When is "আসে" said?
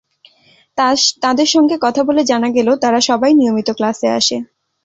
4.19-4.37